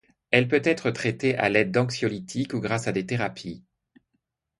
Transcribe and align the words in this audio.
Elle 0.31 0.47
peut 0.47 0.63
être 0.65 0.89
traitée 0.89 1.37
à 1.37 1.47
l'aide 1.47 1.69
d'anxiolytiques 1.69 2.55
ou 2.55 2.59
grâce 2.59 2.87
à 2.87 2.91
des 2.91 3.05
thérapies. 3.05 3.63